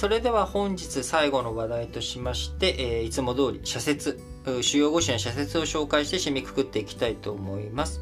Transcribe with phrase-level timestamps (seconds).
[0.00, 4.18] それでは本日最後の話題としまして、えー、いつも通り社説、
[4.62, 8.00] 主要語詞の社説を紹介して締めくくっていきたいと思います。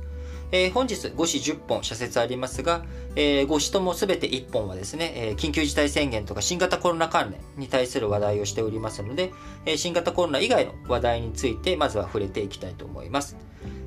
[0.53, 2.85] えー、本日5詞10本社説ありますが、
[3.17, 9.33] えー、5詞とも全て1本はですね、えー、緊急事態宣言とか新型コロナ関連に対する話題をしておりますので、
[9.67, 13.37] えー、新型コロナ以外の話題についてまずは触れていきたいと思います。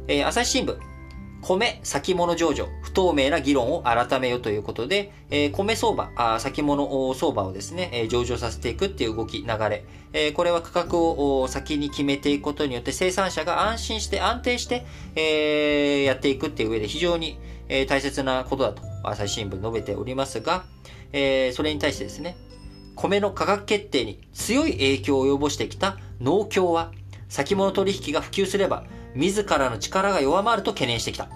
[0.10, 0.78] えー、朝日新聞、
[1.42, 14.86] 米先物上場、不透明な議論を改めよということで、えー、米相場、あ先物相場をですね、えー、上場させていくっていう動き、流れ、えー、これは価格を先に決めていくことによって生産者が安心して安定して、
[15.16, 20.64] えー、やっていくっていう上で非常に、えー、大切なことだと朝日新聞述べておりますが、
[21.12, 22.38] えー、それに対してですね、
[22.96, 26.92] 米の価格決定に強い影響を及ぼしてきた農協は、
[27.30, 28.84] 先物取引が普及すれば、
[29.16, 31.30] 自らの力が弱まると懸念してきた。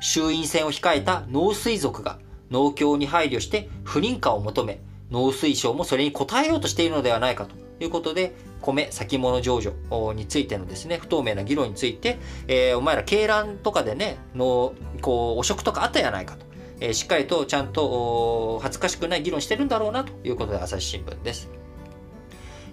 [0.00, 2.18] 衆院選を控えた農水族が
[2.50, 4.80] 農協に配慮して不認可を求め、
[5.10, 16.44] 農水省もそれに応えようとしているのではないかということで、米先物上場についてのですね、不透明な議論について、えー、お前ら鶏卵とかでね、の、こう、汚職とかあったやないかと。
[16.80, 21.50] えー、しっかりとちゃんと恥ずかしくない議論してるんだろうなということで朝日新聞です。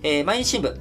[0.04, 0.80] えー、毎日新聞、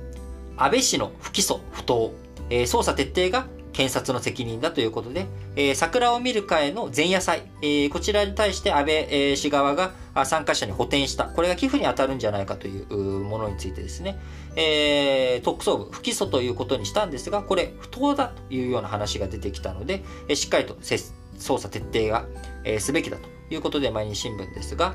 [0.57, 2.13] 安倍氏の不起訴不当、
[2.51, 9.93] えー、捜査徹底が検察の責任だということで、えー、桜を見る会の前夜祭、えー、こちらに対して安倍、氏側が
[10.25, 11.25] 参加者に補填した。
[11.25, 14.19] これが寄付に当たるんじゃないかというものについてですね、
[14.57, 22.25] えー、特捜部不起訴ということにしたんですが、これ不当だというような話が出てきたので、え、しっかりと捜査徹底が、
[22.65, 24.95] え、すべきだということで毎日新聞ですが、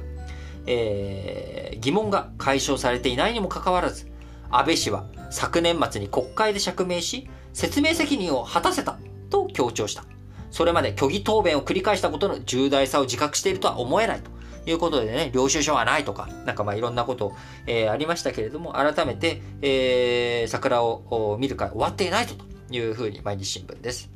[0.65, 4.10] えー、疑問が解消されていないにもかかわらず、
[4.51, 8.99] 安倍氏は昨年末に国会で釈明し、説明責任を果たせた
[9.29, 10.03] と強調した。
[10.51, 14.29] それまで虚偽答弁を繰り返したことの重大さを自覚しているとは思えないと
[14.69, 17.33] いうことでね、領収書はないとか、なんかまあいろんなこと、
[17.65, 22.35] えー、ありましたけれども、改めて、えー、桜を見る会終わっていないと
[22.69, 24.09] いうふうに毎日新聞です。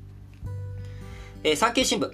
[1.43, 2.11] えー、産経新聞、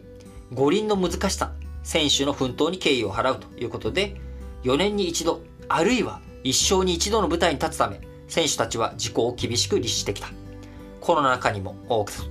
[0.54, 1.52] 五輪の難しさ、
[1.84, 4.16] 選手の奮闘に敬意を払うということで、
[4.64, 8.00] 4年に一度、あるいは一生に一度の舞台に立つため、
[8.32, 10.30] 選手たちは自己を厳しく律してきた。
[11.02, 11.76] コロナ禍にも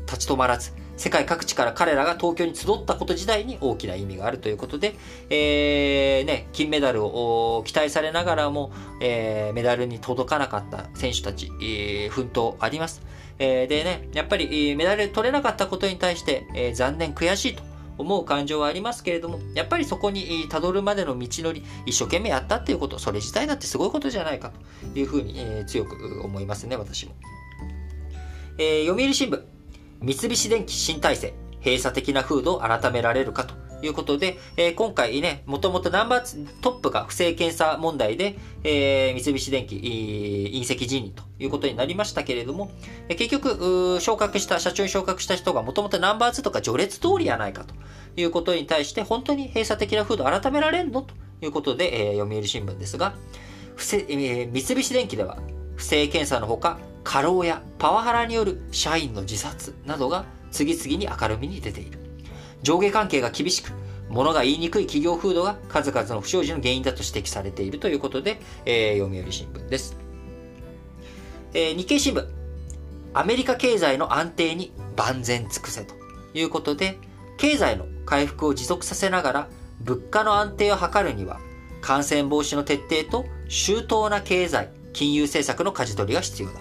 [0.06, 4.94] 立ち止まらず、世界各地から彼らが東京に集ったこと自体に大きな意味があるということで、
[5.28, 8.72] えー、ね、金メダルを期待されながらも、
[9.02, 13.02] えー、メダルに届かなかった選手たち、えー、奮闘あります。
[13.38, 17.69] えー、でね、やっぱりメダル取れなかったことに対して、えー、残念、悔しいと
[18.00, 24.50] 思う感情はありますけれども、やっぱりそこにたどるまでの道のり、一生懸命やったっていうこと、それ自体だってすごいことじゃないか
[24.92, 27.12] というふうに、えー、強く思いますね、私も。
[28.58, 29.42] えー、読売新聞、
[30.02, 31.34] 三菱電機新体制、
[31.64, 33.69] 閉鎖的な風土を改められるかと。
[33.82, 42.70] いうことで、えー、今回ね、もともとナンバートップが不正検査問題で、えー、三菱電機、隕石辞任ということになりましたけれども、
[43.08, 47.74] えー、結局、昇格した、社長に昇格した人がもともとナンバー2とか序列通りやないかと
[48.16, 53.14] いうことに対して、本当に閉鎖的な風土改められるのということで、えー、読売新聞ですが、
[53.76, 55.38] 不正えー、三菱電機では、
[55.76, 61.99] 不正検査のほか、過労やパワハラによる社員の自殺などが次々に明るみに出ている。
[62.62, 63.72] 上下関係が厳しく、
[64.08, 69.96] 物が言いにくい企業風土が数々の不祥事の原因だと指摘されているということで、えー、読売新聞です。
[71.54, 72.26] えー、日経新聞、
[73.14, 75.94] アメリカ経済の安定に万全尽くせと
[76.34, 76.98] いうことで、
[77.38, 79.48] 経済の回復を持続させながら
[79.80, 81.40] 物価の安定を図るには、
[81.80, 86.60] 感染防止の徹底と周到な経済、金融政策の舵取りが必要だ。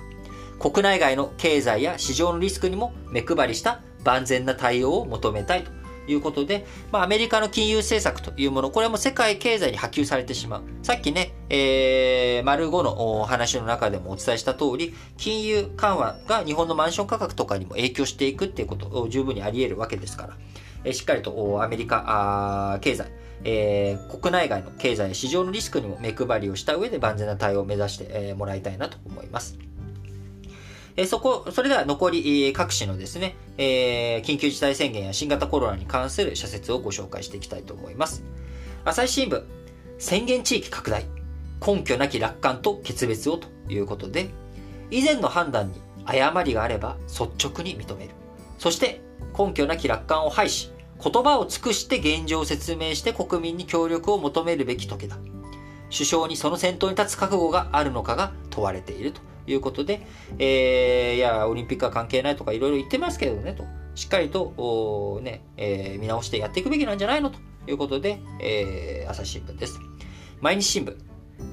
[0.60, 5.72] 国内外の経済や市場のリスクにも目配りした万全な対応を求めたいと
[6.12, 10.64] いうことで、まあ、アメリカの金融政策というもの、これも世界経済に波及されてしまう。
[10.84, 20.38] さっきね、えー、丸5のお話の中でもお伝えした通り、金融緩和が日本のマンション価格とかにも影響していくっていうことを十分にあり得るわけですから、
[20.84, 23.12] えー、しっかりとアメリカ経済、
[23.44, 29.58] えー、国内外の経済や市場のリスクにも目配りをした上で万全な対応を目指して、えー、もらいたいなと思います。
[31.00, 38.22] えそこ、それでは残り各紙のですね、えー、緊急事態宣言や新型コロナに関する社説をご紹介していきたいと思います。
[38.84, 39.42] 朝日新聞、
[39.98, 41.06] 宣言地域拡大、
[41.66, 44.28] 根拠なき楽観と決別をということで、
[44.92, 48.12] 以前の判断に誤りがあれば率直に認める。
[48.58, 49.00] そして
[49.38, 50.70] 根拠なき楽観を排し、
[51.02, 55.18] 言葉を尽くして現状を説明して国民に協力を求めるべき時だ。
[55.90, 60.06] 首相にその先頭に立つ覚悟があるのかが問われているということで、
[60.38, 63.64] えー、いや、オリンピックは関係ないとかいろいろ言ってますけどね、と。
[63.96, 67.30] しっかりと、ね、えー、見直してやっていくべきなんじゃないの？
[67.30, 69.80] ということで、えー、朝日新聞です。
[70.42, 70.96] 毎日新聞。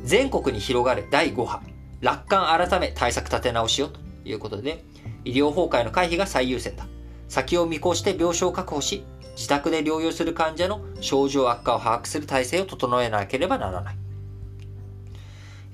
[0.04, 1.60] 全国に広がる第5波、
[2.00, 4.84] 楽観改め対策立て直しよということで、
[5.24, 6.86] 医療崩壊の回避が最優先だ。
[7.28, 9.04] 先を見越して病床を確保し、
[9.34, 13.96] 自宅で療養する患者の症状悪化を把握する体制を整えなければならない。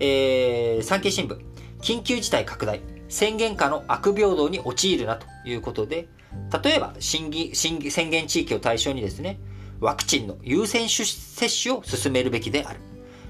[0.01, 1.39] えー、産経新聞、
[1.83, 6.09] 緊急事態拡大、宣言下の悪平等に陥るなということで、
[6.63, 9.39] 例えば審議審議宣言地域を対象にですね、
[9.81, 12.81] ワクチンの優先接種を進めるべきである。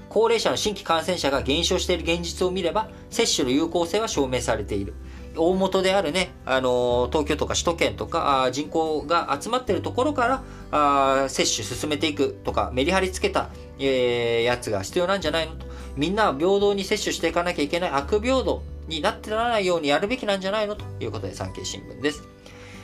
[0.07, 4.93] 高齢者の新規感染者が減少している現実を見れば、接種の有効性は証明されている。
[5.35, 15.65] 大元であるね、あの東京とか首都圏とか人口が集まっているところからあ接種進めていくとかメリハリつけた、えー、やつが必要なんじゃないのと
[15.95, 22.23] みんなは平等に接種していかなきゃいけない悪平等になってならないようにやるべきなんじゃないのということで産経新聞です、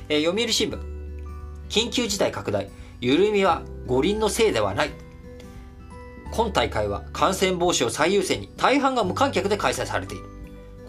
[0.07, 0.79] えー、読売新聞
[1.69, 2.69] 緊急事態拡大
[3.01, 4.91] 緩みは五輪のせいではない
[6.31, 10.39] 今大会は感染防止を最優先に大半が無観客で開催されている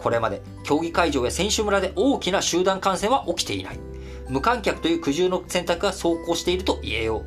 [0.01, 3.79] これまで競技会場や選手村で大きな集団感染は起きていない。
[4.27, 7.25] 無観客という苦渋の選択が走行していると言えよう。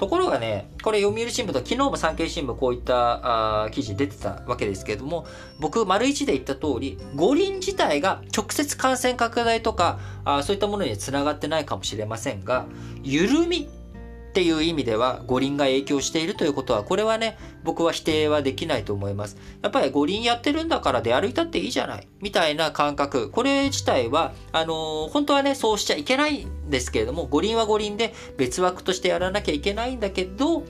[0.00, 5.26] ところがね、これ読売新聞と昨日も産経新聞こういったあ記事出てたわけですけれども、
[5.58, 12.64] 僕、丸一で言った通り、五輪自体が直接感染拡大とか、あそういったものにつながってないかもしれませんが、
[13.02, 13.68] 緩み
[14.30, 19.36] っていう意味では五輪が影響しているということは、これはね、僕は否定はできないと思います。
[19.60, 23.30] やっぱり五輪やってるんだから出歩いたっていいじゃない、みたいな感覚。
[23.30, 30.64] これ自体は、あのー、本当はね、そうしちゃいけないんですけれども、五輪は五輪で別枠としてやらなきゃいけないんだけど、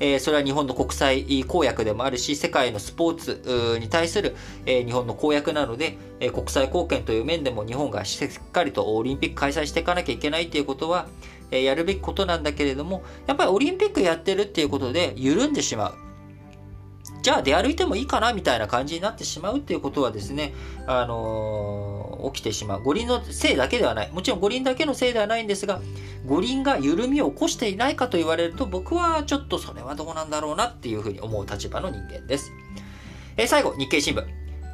[0.00, 4.34] えー、それは日本の国際公約でもあるし、世界のスポーツに対する、
[4.66, 11.06] えー、日本の公約なので、えー、国際貢献という面でも日本がしっかりとオリンピック開催していかなきゃいけないということは、
[11.52, 15.94] えやるべきことなんだけれども、やっぱりオリンピックやってるっていうことで緩んでしまう。
[17.22, 20.54] じゃあ出歩いてもいいかなみたいな感じになってしまうっていうことはですね、
[20.86, 22.82] あのー、起きてしまう。
[22.82, 24.10] 五輪のせいだけではない。
[24.10, 25.80] もちろん五輪だけのせいではないんですが、
[26.26, 32.50] 五輪が緩みを起こしていないかと言われると、僕はちょっとそれはどうなんだろうなっていうふうに思う立場の人間です。
[33.36, 34.24] えー、最後、日経新聞。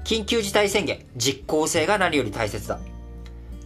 [0.05, 2.81] 緊急事態宣言、実効性が何より大切だ。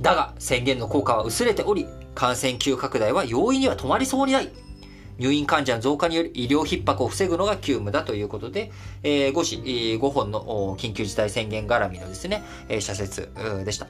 [0.00, 4.50] だが、宣言の効果は薄れており、感染急拡大は容易には止まりそうにない。
[5.18, 8.72] 入院患者の増加による医療逼迫を防ぐのが急務だということで、
[9.02, 13.30] えー、5市、5本の緊急事態宣言絡みのですね、え、社説
[13.64, 13.86] でした。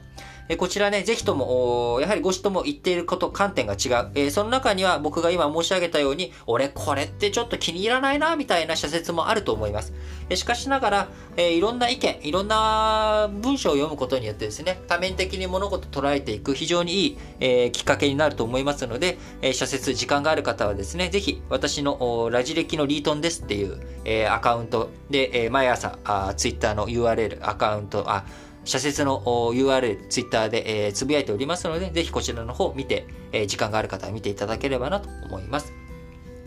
[0.49, 4.11] えこちらね、ぜひとも、やはりご氏とも言っていること、観点が違う。
[4.15, 9.93] えその中には僕が今申し上げたように、俺これってちょっと気に入らないな、みたいな社説もあると思います。
[10.29, 11.07] えしかしながら、
[11.37, 28.25] えいろんな意見、いろんな文章を読むことによってですね、多面的に物事捉えていく非常にいい、えきっかけになると思いますので、え社説、時間がある方はですね、ぜひ私のラジ歴のリートンですっていう、えアカウントで、え毎朝あ、ツイッターの URL、アカウント、あ、
[28.65, 29.21] 社説の
[29.53, 35.82] URL、ツイッターで、えー、つぶやいておりますので、ぜひこちらの方見て、え、時間がある方は見ていただければなと思います。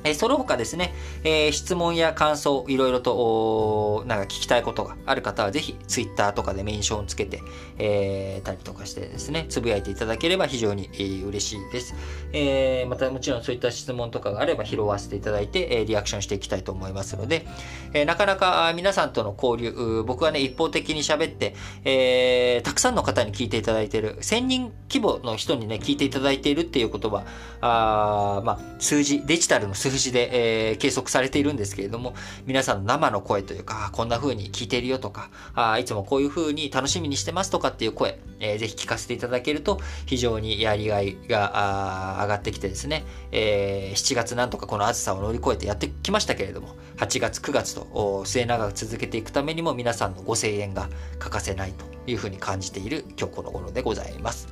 [0.06, 0.94] えその他ですね、
[1.24, 7.42] えー、質問や感想、いろいろと、なんか聞きたいことがある方は、ぜひ、ツイッターとかでメンションつけて、
[7.78, 11.94] えー、たりとかしてですね、つぶやいていただければ非常に、えー、嬉しいです。
[12.32, 17.46] えー、またもちろんそういった質問とかがあれば拾わせていただいて、え、リアクションしていきたいと思いますので、
[17.92, 27.24] え、なかなか皆さんとの交流、僕はね、一方的に喋って、えー、たくさんの方に聞いていただいている、1000人規模の人にね、聞いていただいているっていうことは、
[27.60, 32.14] あまあ、数字、デジタルの数字で、えー、計測されているんですけれども、
[32.46, 50.88] 皆さんの生の声というか、こんな風に聞いてるよとか、あいつもこういう風に楽しみにしてますとかっていう声、えー、ぜひ聞かせていただけると、非常にやりがいが上がってきてですね、えー、7月なんとかこの暑さを乗り越えてやってきましたけれども、8月、9月と末永く続けていくためにも皆さんのご声援が
[51.18, 54.48] 欠かせないという風に感じている今日この頃でございます。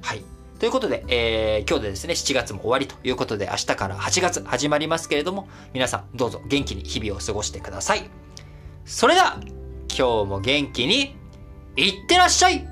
[0.00, 0.37] はい。
[0.58, 8.10] ということで、えー、今日でですね、7月も終わりということで、明日から8月始まりますけれども、皆さんどうぞ元気に日々を過ごしてください。
[8.84, 9.38] それでは、
[9.96, 11.16] 今日も元気に、
[11.76, 12.66] いってらっしゃい